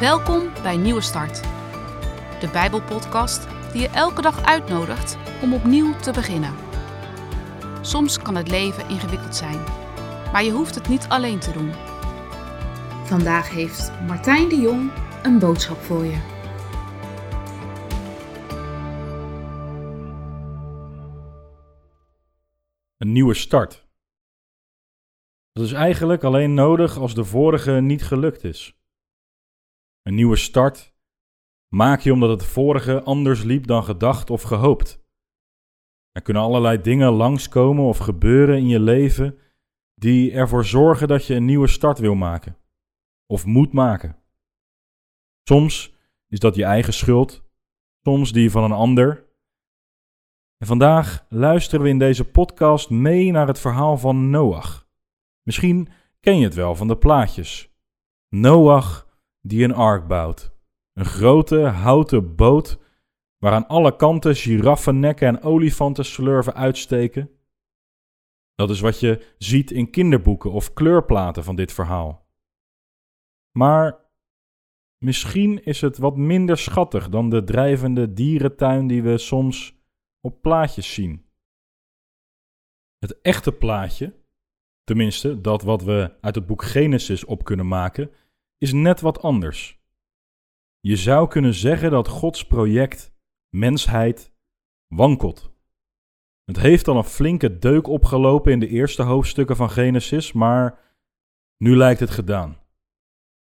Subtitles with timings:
[0.00, 1.42] Welkom bij Nieuwe Start,
[2.40, 6.54] de Bijbelpodcast die je elke dag uitnodigt om opnieuw te beginnen.
[7.80, 9.64] Soms kan het leven ingewikkeld zijn,
[10.32, 11.72] maar je hoeft het niet alleen te doen.
[13.04, 14.92] Vandaag heeft Martijn de Jong
[15.22, 16.18] een boodschap voor je.
[22.96, 23.86] Een nieuwe start.
[25.52, 28.79] Dat is eigenlijk alleen nodig als de vorige niet gelukt is.
[30.10, 30.94] Een nieuwe start
[31.68, 35.04] maak je omdat het vorige anders liep dan gedacht of gehoopt.
[36.12, 39.38] Er kunnen allerlei dingen langskomen of gebeuren in je leven
[39.94, 42.56] die ervoor zorgen dat je een nieuwe start wil maken
[43.26, 44.16] of moet maken.
[45.42, 45.94] Soms
[46.28, 47.42] is dat je eigen schuld,
[48.02, 49.28] soms die van een ander.
[50.56, 54.88] En vandaag luisteren we in deze podcast mee naar het verhaal van Noach.
[55.42, 55.88] Misschien
[56.20, 57.74] ken je het wel van de plaatjes.
[58.28, 59.08] Noach
[59.40, 60.52] die een ark bouwt.
[60.92, 62.78] Een grote houten boot
[63.38, 67.30] waar aan alle kanten giraffennekken en olifantenslurven uitsteken.
[68.54, 72.28] Dat is wat je ziet in kinderboeken of kleurplaten van dit verhaal.
[73.50, 73.98] Maar
[74.98, 79.78] misschien is het wat minder schattig dan de drijvende dierentuin die we soms
[80.20, 81.24] op plaatjes zien.
[82.98, 84.14] Het echte plaatje,
[84.84, 88.10] tenminste dat wat we uit het boek Genesis op kunnen maken,
[88.60, 89.80] is net wat anders.
[90.80, 93.14] Je zou kunnen zeggen dat Gods project,
[93.48, 94.34] mensheid,
[94.86, 95.52] wankelt.
[96.44, 100.78] Het heeft al een flinke deuk opgelopen in de eerste hoofdstukken van Genesis, maar
[101.56, 102.58] nu lijkt het gedaan.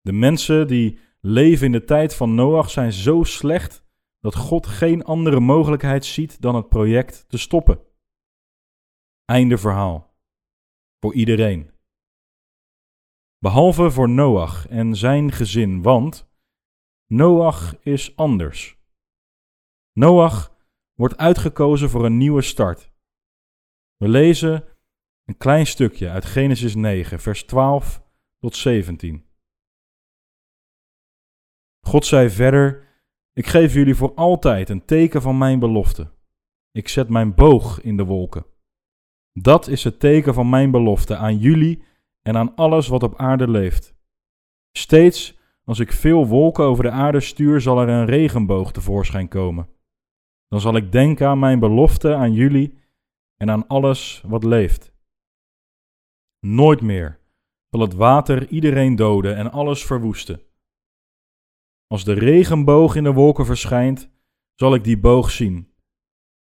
[0.00, 3.84] De mensen die leven in de tijd van Noach zijn zo slecht
[4.20, 7.80] dat God geen andere mogelijkheid ziet dan het project te stoppen.
[9.24, 10.16] Einde verhaal.
[11.00, 11.73] Voor iedereen.
[13.44, 16.28] Behalve voor Noach en zijn gezin, want
[17.06, 18.78] Noach is anders.
[19.92, 20.56] Noach
[20.94, 22.92] wordt uitgekozen voor een nieuwe start.
[23.96, 24.64] We lezen
[25.24, 28.02] een klein stukje uit Genesis 9, vers 12
[28.38, 29.24] tot 17.
[31.80, 32.88] God zei verder:
[33.32, 36.12] Ik geef jullie voor altijd een teken van mijn belofte.
[36.70, 38.46] Ik zet mijn boog in de wolken.
[39.32, 41.92] Dat is het teken van mijn belofte aan jullie
[42.28, 43.94] en aan alles wat op aarde leeft.
[44.76, 49.68] Steeds als ik veel wolken over de aarde stuur, zal er een regenboog tevoorschijn komen.
[50.48, 52.78] Dan zal ik denken aan mijn belofte aan jullie
[53.36, 54.92] en aan alles wat leeft.
[56.40, 57.20] Nooit meer
[57.70, 60.40] zal het water iedereen doden en alles verwoesten.
[61.86, 64.10] Als de regenboog in de wolken verschijnt,
[64.54, 65.72] zal ik die boog zien.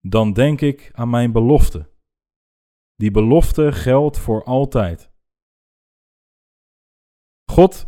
[0.01, 1.91] Dan denk ik aan mijn belofte.
[2.97, 5.14] Die belofte geldt voor altijd.
[7.55, 7.87] God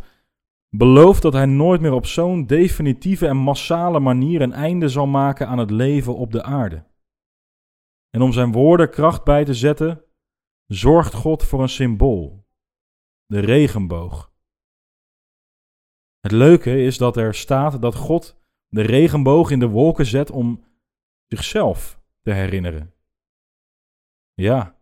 [0.69, 5.47] belooft dat hij nooit meer op zo'n definitieve en massale manier een einde zal maken
[5.47, 6.85] aan het leven op de aarde.
[8.09, 10.03] En om zijn woorden kracht bij te zetten,
[10.65, 12.45] zorgt God voor een symbool:
[13.25, 14.33] de regenboog.
[16.19, 20.63] Het leuke is dat er staat dat God de regenboog in de wolken zet om
[21.27, 22.93] zichzelf te herinneren.
[24.33, 24.79] Ja,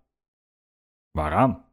[1.11, 1.65] waaraan?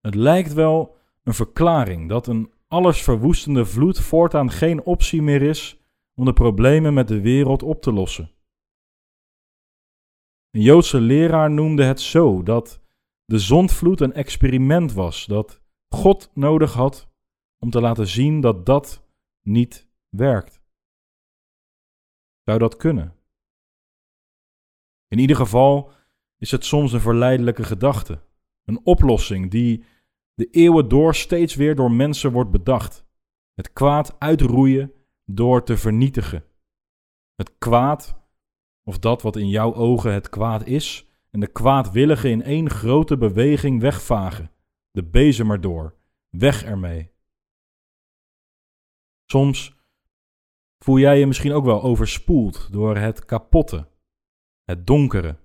[0.00, 0.98] Het lijkt wel
[1.30, 5.80] een verklaring dat een allesverwoestende vloed voortaan geen optie meer is
[6.14, 8.30] om de problemen met de wereld op te lossen.
[10.50, 12.80] Een Joodse leraar noemde het zo dat
[13.24, 17.08] de zondvloed een experiment was dat God nodig had
[17.58, 19.06] om te laten zien dat dat
[19.42, 20.62] niet werkt.
[22.44, 23.14] Zou dat kunnen?
[25.08, 25.92] In ieder geval
[26.38, 28.22] is het soms een verleidelijke gedachte,
[28.64, 29.84] een oplossing die
[30.40, 33.04] de eeuwen door steeds weer door mensen wordt bedacht.
[33.54, 34.92] Het kwaad uitroeien
[35.24, 36.44] door te vernietigen.
[37.34, 38.22] Het kwaad,
[38.84, 43.18] of dat wat in jouw ogen het kwaad is, en de kwaadwillige in één grote
[43.18, 44.50] beweging wegvagen.
[44.90, 45.96] De bezem erdoor,
[46.28, 47.12] weg ermee.
[49.26, 49.76] Soms
[50.78, 53.88] voel jij je misschien ook wel overspoeld door het kapotte,
[54.64, 55.38] het donkere.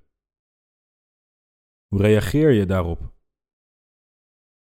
[1.88, 3.15] Hoe reageer je daarop?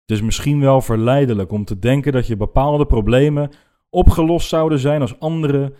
[0.08, 3.50] Het is misschien wel verleidelijk om te denken dat je bepaalde problemen
[3.90, 5.74] opgelost zouden zijn als andere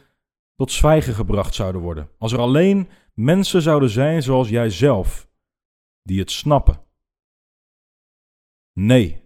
[0.54, 2.10] tot zwijgen gebracht zouden worden.
[2.18, 5.28] Als er alleen mensen zouden zijn zoals jijzelf,
[6.02, 6.80] die het snappen.
[8.72, 9.24] Nee,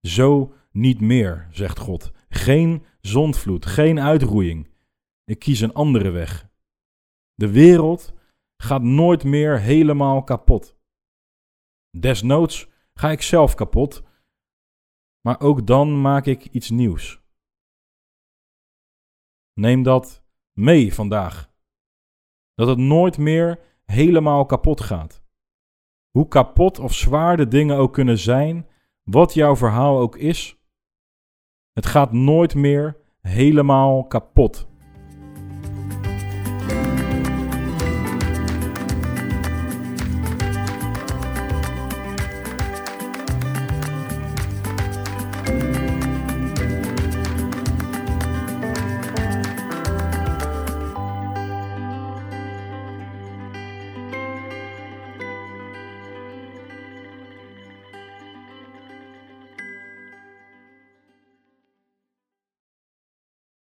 [0.00, 2.12] zo niet meer, zegt God.
[2.28, 4.68] Geen zondvloed, geen uitroeiing.
[5.24, 6.48] Ik kies een andere weg.
[7.34, 8.14] De wereld
[8.56, 10.76] gaat nooit meer helemaal kapot.
[11.98, 14.04] Desnoods ga ik zelf kapot
[15.26, 17.20] maar ook dan maak ik iets nieuws.
[19.52, 21.50] Neem dat mee vandaag.
[22.54, 25.22] Dat het nooit meer helemaal kapot gaat.
[26.10, 28.68] Hoe kapot of zwaar de dingen ook kunnen zijn,
[29.02, 30.58] wat jouw verhaal ook is,
[31.72, 34.68] het gaat nooit meer helemaal kapot.